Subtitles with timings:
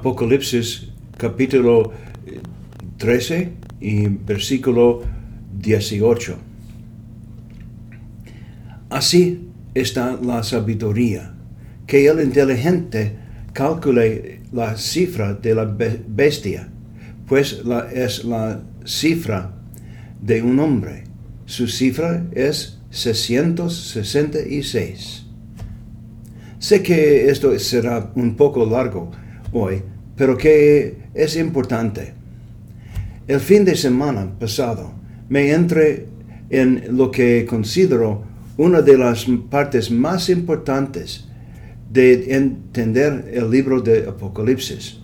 [0.00, 1.92] Apocalipsis capítulo
[2.96, 3.52] 13
[3.82, 5.02] y versículo
[5.58, 6.38] 18.
[8.88, 11.34] Así está la sabiduría,
[11.86, 13.14] que el inteligente
[13.52, 16.70] calcule la cifra de la bestia,
[17.26, 19.52] pues la, es la cifra
[20.18, 21.04] de un hombre.
[21.44, 25.26] Su cifra es 666.
[26.58, 29.10] Sé que esto será un poco largo
[29.52, 29.82] hoy,
[30.20, 32.12] pero que es importante.
[33.26, 34.92] El fin de semana pasado
[35.30, 36.08] me entré
[36.50, 38.24] en lo que considero
[38.58, 41.24] una de las partes más importantes
[41.90, 44.98] de entender el libro de Apocalipsis.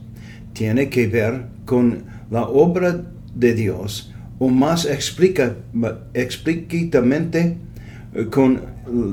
[0.53, 5.57] Tiene que ver con la obra de Dios o más explica,
[6.13, 7.57] explícitamente
[8.31, 8.61] con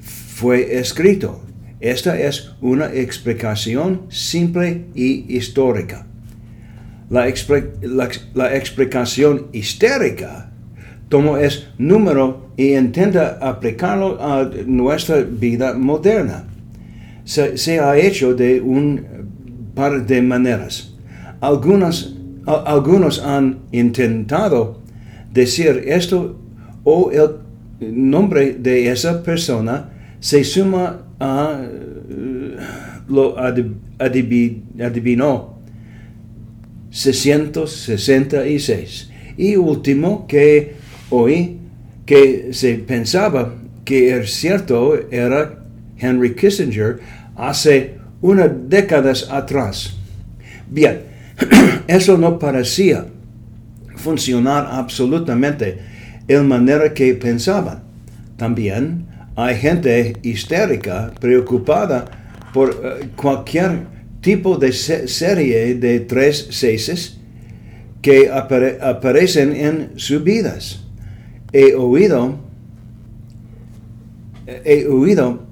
[0.00, 1.40] fue escrito.
[1.80, 6.06] Esta es una explicación simple y histórica.
[7.12, 7.28] La,
[8.56, 10.50] explicación histérica
[11.10, 16.44] toma ese número e intenta aplicarlo a nuestra vida moderna.
[17.24, 19.04] Se, ha hecho de un
[19.74, 20.94] par de maneras.
[21.42, 24.80] algunos han intentado
[25.30, 26.40] decir esto
[26.82, 27.30] o el
[28.10, 32.56] nombre de esa persona se suma a eh,
[33.08, 33.36] lo
[33.98, 35.51] adivinó
[36.92, 39.10] 666.
[39.36, 40.76] Y último que
[41.10, 41.58] oí
[42.06, 43.54] que se pensaba
[43.84, 45.64] que era cierto era
[45.98, 47.00] Henry Kissinger
[47.34, 49.96] hace unas décadas atrás.
[50.68, 51.00] Bien,
[51.88, 53.06] eso no parecía
[53.96, 55.78] funcionar absolutamente
[56.28, 57.82] en manera que pensaban.
[58.36, 62.04] También hay gente histérica, preocupada
[62.52, 63.91] por eh, cualquier
[64.22, 67.18] tipo de serie de tres seises
[68.00, 70.84] que aparecen en sus vidas.
[71.52, 72.38] He oído,
[74.46, 75.42] he oído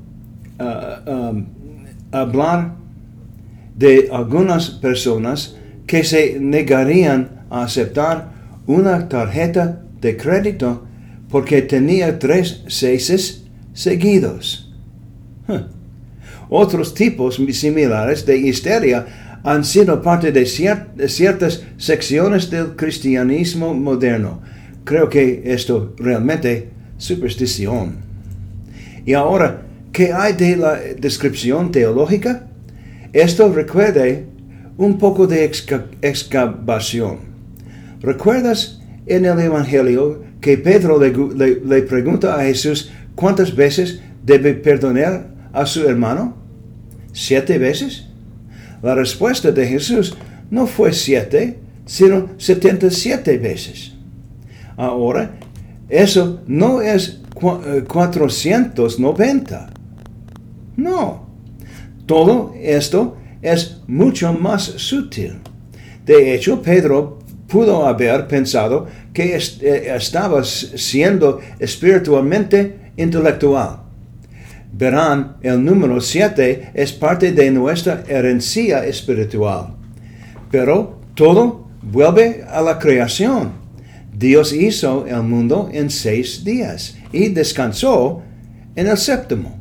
[0.58, 1.47] uh, um,
[2.12, 2.76] hablar
[3.76, 5.56] de algunas personas
[5.87, 8.32] que se negarían a aceptar
[8.66, 10.84] una tarjeta de crédito
[11.28, 13.44] porque tenía tres seises
[13.75, 14.73] seguidos.
[16.50, 24.43] Otros tipos similares de histeria han sido parte de, ciertas secciones del cristianismo moderno.
[24.85, 27.99] Creo que esto realmente superstición.
[29.06, 29.62] Y ahora,
[29.93, 32.49] ¿qué hay de la descripción teológica?
[33.12, 34.26] Esto recuerde
[34.76, 35.44] un poco de
[36.02, 37.19] excavación.
[38.00, 45.64] ¿Recuerdas en el Evangelio que Pedro le pregunta a Jesús cuántas veces debe perdonar a
[45.64, 46.39] su hermano?
[47.12, 48.07] ¿Siete veces?
[48.83, 50.17] La respuesta de Jesús
[50.51, 53.93] no fue siete, sino setenta siete veces.
[54.77, 55.33] Ahora,
[55.89, 59.71] eso no es 490.
[60.77, 61.29] No.
[62.07, 65.41] Todo esto es mucho más sutil.
[66.07, 73.89] De hecho, Pedro pudo haber pensado que eh, estaba siendo espiritualmente intelectual.
[74.72, 79.75] Verán, el número 7 es parte de nuestra herencia espiritual.
[80.50, 83.52] Pero todo vuelve a la creación.
[84.17, 88.22] Dios hizo el mundo en seis días y descansó
[88.76, 89.58] en el séptimo.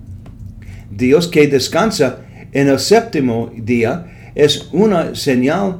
[0.91, 2.19] Dios que descansa
[2.51, 5.79] en el séptimo día es una señal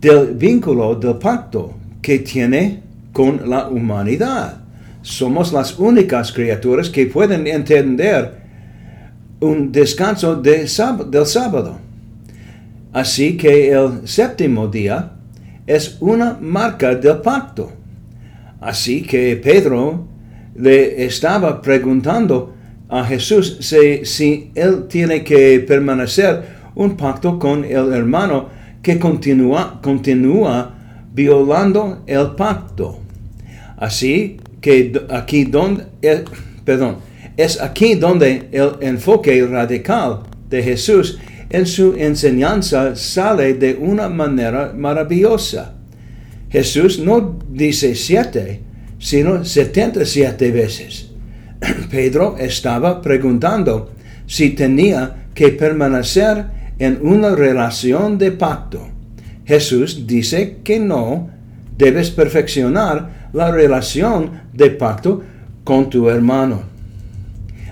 [0.00, 2.82] del vínculo del pacto que tiene
[3.12, 4.60] con la humanidad.
[5.02, 8.47] Somos las únicas criaturas que pueden entender
[9.40, 11.78] un descanso del sábado.
[12.92, 15.12] Así que el séptimo día
[15.66, 17.72] es una marca del pacto.
[18.60, 20.06] Así que Pedro
[20.56, 22.54] le estaba preguntando
[22.88, 26.42] a Jesús si, si, él tiene que permanecer
[26.74, 28.48] un pacto con el hermano
[28.82, 30.74] que continúa, continúa
[31.12, 32.98] violando el pacto.
[33.76, 36.24] Así que aquí donde, eh,
[36.64, 36.96] perdón,
[37.38, 41.18] es aquí donde el enfoque radical de Jesús
[41.48, 45.74] en su enseñanza sale de una manera maravillosa.
[46.50, 48.60] Jesús no dice siete,
[48.98, 51.10] sino setenta siete veces.
[51.90, 53.92] Pedro estaba preguntando
[54.26, 56.44] si tenía que permanecer
[56.80, 58.88] en una relación de pacto.
[59.44, 61.30] Jesús dice que no,
[61.76, 65.22] debes perfeccionar la relación de pacto
[65.62, 66.77] con tu hermano.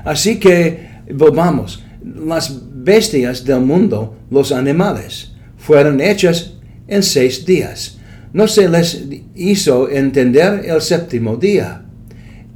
[0.07, 6.55] Así que volvamos, las bestias del mundo, los animales, fueron hechas
[6.87, 7.99] en seis días.
[8.33, 9.05] No se les
[9.35, 11.85] hizo entender el séptimo día.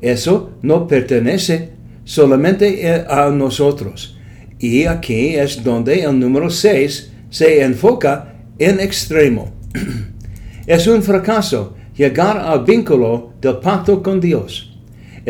[0.00, 1.70] Eso no pertenece
[2.04, 4.16] solamente a nosotros.
[4.60, 9.52] Y aquí es donde el número seis se enfoca en extremo.
[10.68, 14.69] es un fracaso llegar al vínculo del pacto con Dios.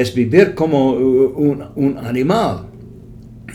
[0.00, 2.68] Es vivir como un, un animal.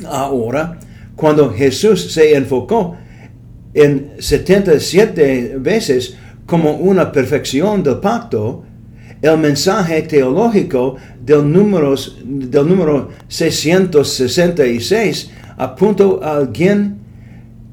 [0.08, 0.78] Ahora,
[1.16, 2.96] cuando Jesús se enfocó
[3.74, 8.64] en 77 veces como una perfección del pacto,
[9.22, 10.96] el mensaje teológico
[11.26, 17.00] del número, del número 666 apunta a alguien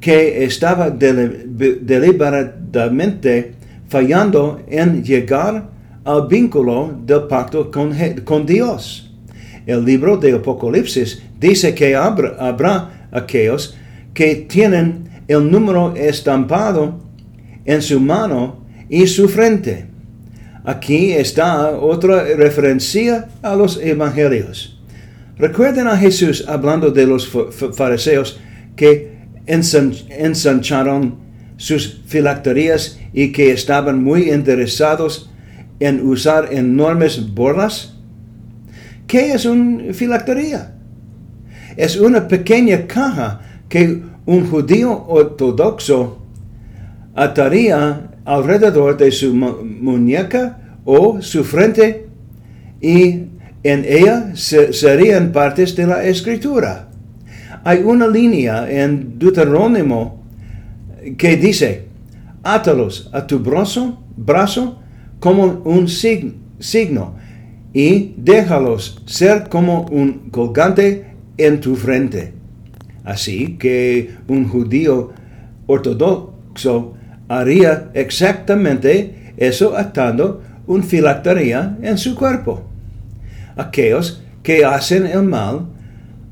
[0.00, 3.54] que estaba deliberadamente
[3.88, 5.70] fallando en llegar
[6.04, 9.10] al vínculo del pacto con, Dios.
[9.66, 13.76] El libro de Apocalipsis dice que habrá aquellos
[14.12, 17.00] que tienen el número estampado
[17.64, 19.86] en su mano y su frente.
[20.64, 24.80] Aquí está otra referencia a los evangelios.
[25.38, 27.28] Recuerden a Jesús hablando de los
[27.72, 28.38] fariseos
[28.76, 29.12] que
[29.46, 31.16] ensancharon
[31.56, 35.31] sus filacterías y que estaban muy interesados
[35.84, 37.94] en usar enormes borlas.
[39.06, 40.72] ¿Qué es una filactería?
[41.76, 46.18] es una pequeña caja que un judío ortodoxo
[47.14, 52.06] ataría alrededor de su muñeca o su frente
[52.80, 53.24] y
[53.64, 56.88] en ella serían partes de la escritura.
[57.64, 60.22] Hay una línea en Deuterónimo
[61.16, 61.86] que dice,
[62.42, 64.81] átalos a tu brazo, brazo
[65.22, 67.14] como un signo
[67.72, 72.32] y déjalos ser como un colgante en tu frente.
[73.04, 75.12] Así que un judío
[75.68, 76.94] ortodoxo
[77.28, 82.64] haría exactamente eso atando un filactería en su cuerpo.
[83.54, 85.66] Aquellos que hacen el mal,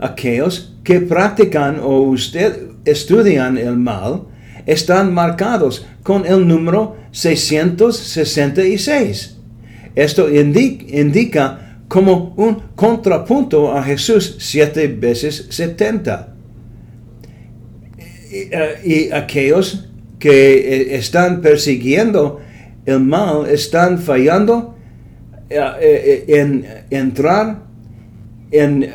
[0.01, 4.23] aquellos que practican o usted estudian el mal,
[4.67, 9.39] están marcados con el número 666.
[9.95, 16.35] Esto indica como un contrapunto a Jesús siete veces setenta.
[18.85, 19.89] Y, aquellos
[20.21, 22.41] que eh, están persiguiendo
[22.87, 24.77] el mal están fallando
[25.49, 27.63] eh, eh, en entrar
[28.53, 28.89] en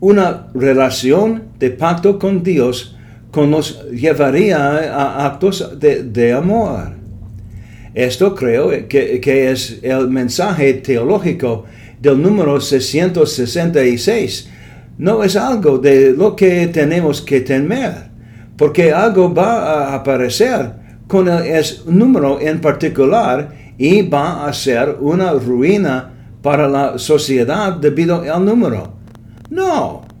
[0.00, 2.96] una relación de pacto con Dios
[3.34, 6.92] nos llevaría a actos de, amor.
[7.94, 11.64] Esto creo que, que, es el mensaje teológico
[12.00, 14.48] del número 666
[14.98, 18.10] no es algo de lo que tenemos que temer,
[18.56, 20.72] porque algo va a aparecer
[21.08, 26.12] con el número en particular y va a ser una ruina
[26.42, 28.92] para la sociedad debido al número.
[29.50, 30.11] No.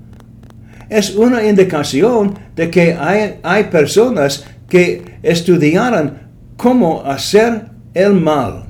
[0.92, 7.62] Es una indicación de que hay, hay personas que estudiaran cómo hacer
[7.94, 8.64] el mal.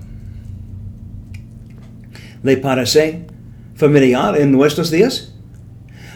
[2.45, 3.26] ¿Le parece
[3.75, 5.35] familiar en nuestros días?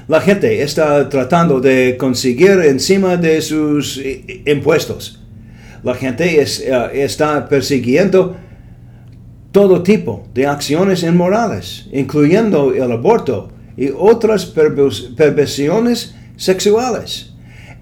[0.07, 4.01] La gente está tratando de conseguir encima de sus
[4.47, 5.21] impuestos.
[5.83, 8.37] La gente es, uh, está persiguiendo
[9.51, 17.33] todo tipo de acciones inmorales, incluyendo el aborto y otras perversiones sexuales.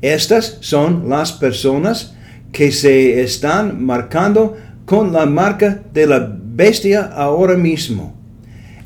[0.03, 2.15] Estas son las personas
[2.53, 8.15] que se están marcando con la marca de la bestia ahora mismo.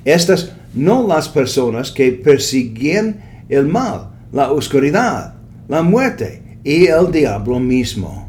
[0.05, 5.35] Estas no las personas que persiguen el mal, la oscuridad,
[5.69, 8.29] la muerte y el diablo mismo.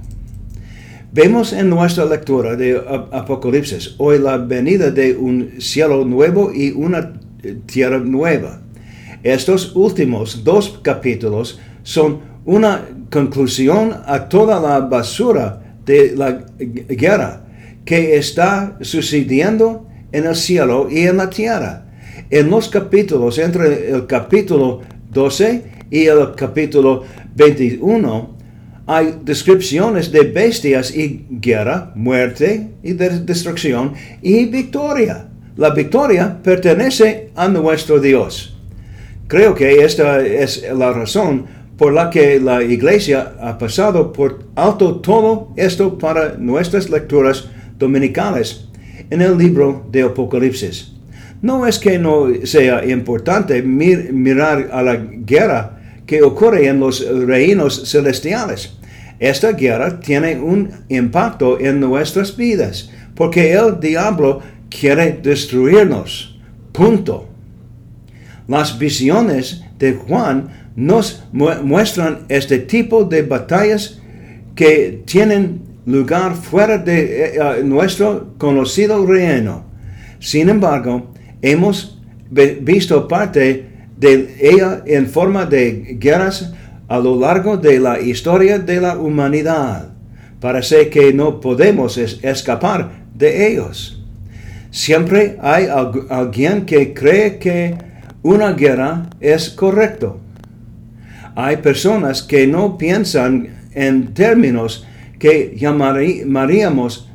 [1.12, 2.81] Vemos en nuestra lectura de
[3.12, 7.13] Apocalipsis hoy la venida de un cielo nuevo y una
[7.65, 8.62] tierra nueva.
[9.23, 17.45] Estos últimos dos capítulos son una conclusión a toda la basura de la guerra
[17.83, 21.85] que está sucediendo en el cielo y en la tierra.
[22.29, 27.03] En los capítulos, entre el capítulo 12 y el capítulo
[27.35, 28.38] 21,
[28.85, 35.27] hay descripciones de bestias y guerra, muerte y destrucción y victoria.
[35.57, 38.59] La victoria pertenece a nuestro Dios.
[39.29, 41.45] Creo que esta es la razón
[41.77, 48.65] por la que la iglesia ha pasado por alto todo esto para nuestras lecturas dominicales
[49.07, 50.93] en el libro de Apocalipsis.
[51.43, 57.83] No es que no sea importante mirar a la guerra que ocurre en los reinos
[57.88, 58.79] celestiales.
[59.19, 66.36] Esta guerra tiene un impacto en nuestras vidas, porque el diablo quiere destruirnos.
[66.71, 67.28] Punto.
[68.50, 74.00] Las visiones de Juan nos muestran este tipo de batallas
[74.56, 79.65] que tienen lugar fuera de eh, eh, nuestro conocido reino.
[80.18, 81.13] Sin embargo,
[81.44, 82.01] hemos
[82.32, 86.51] visto parte de ella en forma de guerras
[86.88, 89.94] a lo largo de la historia de la humanidad.
[90.39, 94.03] Parece que no podemos escapar de ellos.
[94.72, 95.68] Siempre hay
[96.10, 97.88] alguien que cree que
[98.23, 100.19] una guerra es correcto.
[101.35, 104.85] Hay personas que no piensan en términos
[105.19, 107.09] que llamaríamos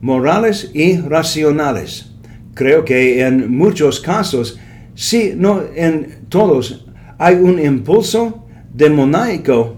[0.00, 2.10] morales y racionales.
[2.54, 4.58] Creo que en muchos casos,
[4.94, 6.86] si no en todos,
[7.18, 9.76] hay un impulso demoníaco,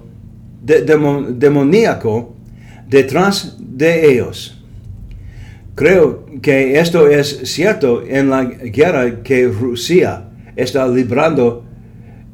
[0.63, 2.35] demoníaco
[2.89, 4.59] detrás de ellos.
[5.75, 11.65] Creo que esto es cierto en la guerra que Rusia está librando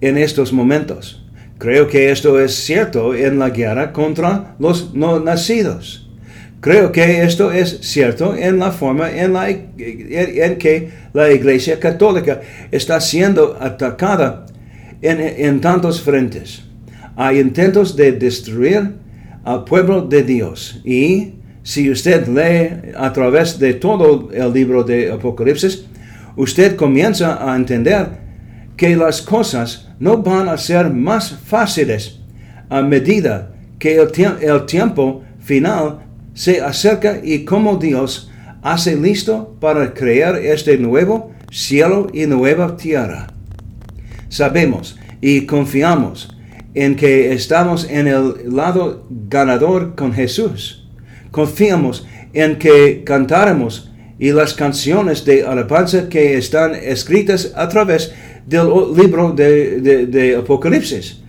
[0.00, 1.24] en estos momentos.
[1.58, 6.08] Creo que esto es cierto en la guerra contra los no nacidos.
[6.60, 12.40] Creo que esto es cierto en la forma en, la, en que la Iglesia Católica
[12.70, 14.46] está siendo atacada
[15.02, 16.62] en, en tantos frentes.
[17.16, 18.92] Hay intentos de destruir
[19.44, 20.80] al pueblo de Dios.
[20.84, 25.84] Y si usted lee a través de todo el libro de Apocalipsis,
[26.38, 28.06] usted comienza a entender
[28.76, 32.20] que las cosas no van a ser más fáciles
[32.70, 34.08] a medida que el,
[34.40, 35.98] el tiempo final
[36.34, 38.30] se acerca y como Dios
[38.62, 43.26] hace listo para crear este nuevo cielo y nueva tierra.
[44.28, 46.36] Sabemos y confiamos
[46.74, 50.88] en que estamos en el lado ganador con Jesús.
[51.32, 58.12] Confiamos en que cantaremos y las canciones de alabanza que están escritas a través
[58.46, 61.20] del libro de, Apocalipsis.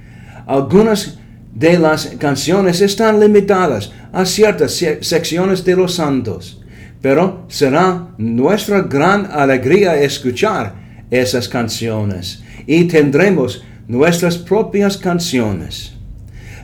[0.47, 1.19] Algunas
[1.53, 6.61] de las canciones están limitadas a ciertas secciones de los santos,
[7.01, 10.73] pero será nuestra gran alegría escuchar
[11.11, 15.93] esas canciones y tendremos nuestras propias canciones.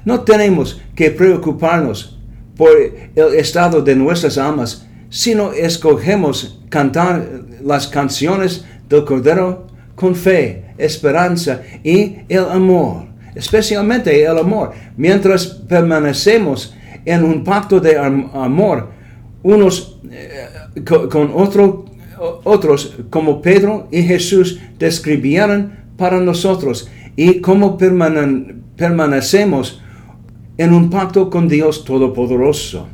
[0.06, 2.18] No tenemos que preocuparnos
[2.56, 2.70] por
[3.16, 7.28] el estado de nuestras almas, sino escogemos cantar
[7.64, 16.76] las canciones del Cordero con fe, esperanza y el amor, especialmente el amor, mientras permanecemos
[17.06, 18.90] en un pacto de amor
[19.44, 20.48] unos eh,
[20.84, 21.32] con
[22.44, 29.82] otros como Pedro y Jesús describieron para nosotros y como permanecemos
[30.58, 32.88] en un pacto con Dios Todopoderoso.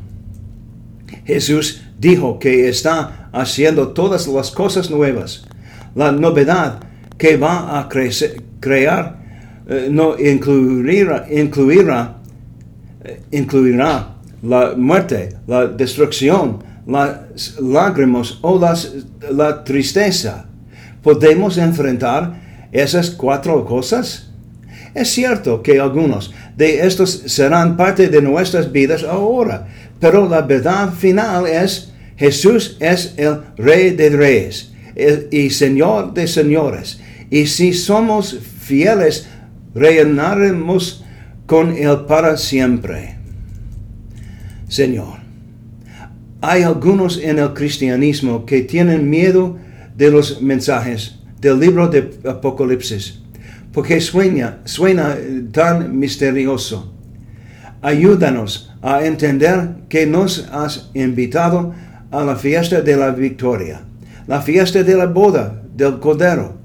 [1.25, 5.46] Jesús dijo que está haciendo todas las cosas nuevas.
[5.96, 6.79] La novedad
[7.17, 7.88] que va a
[8.60, 9.22] crear
[9.70, 12.17] eh, no incluirá, incluirá,
[13.03, 18.91] eh, incluirá la muerte, la destrucción, las lágrimas o las-
[19.29, 20.46] la tristeza.
[21.03, 24.31] ¿Podemos enfrentar esas cuatro cosas?
[24.96, 29.67] Es cierto que algunos de estos serán parte de nuestras vidas ahora,
[30.00, 31.91] pero la verdad final es
[32.22, 34.72] Jesús es el Rey de Reyes
[35.32, 37.01] y Señor de Señores.
[37.32, 39.28] Y si somos fieles,
[39.74, 41.04] reinaremos
[41.48, 43.16] con Él para siempre.
[44.68, 45.18] Señor,
[46.42, 49.58] hay algunos en el cristianismo que tienen miedo
[49.98, 53.20] de los mensajes del libro de Apocalipsis,
[53.74, 55.18] porque suena
[55.51, 56.94] tan misterioso.
[57.82, 61.74] Ayúdanos a entender que nos has invitado
[62.12, 63.82] a la fiesta de la victoria,
[64.27, 66.58] la fiesta de la boda del Cordero.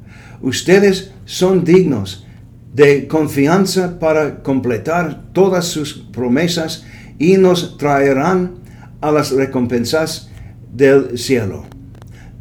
[0.42, 2.26] Ustedes son dignos
[2.74, 6.84] de confianza para completar todas sus promesas
[7.18, 8.56] y nos traerán
[9.00, 10.30] a las recompensas
[10.74, 11.64] del cielo.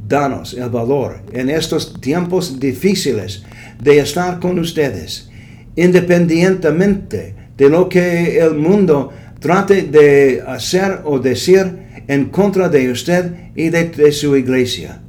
[0.08, 3.44] Danos el valor en estos tiempos difíciles
[3.82, 5.30] de estar con ustedes,
[5.76, 13.52] independientemente de lo que el mundo trate de hacer o decir en contra de usted
[13.56, 15.02] y de, de su iglesia.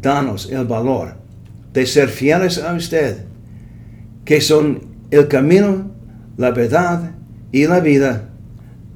[0.00, 1.16] Danos el valor
[1.72, 3.24] de ser fieles a usted,
[4.24, 4.80] que son
[5.10, 5.90] el camino,
[6.36, 7.12] la verdad
[7.50, 8.28] y la vida.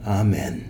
[0.05, 0.65] Amén.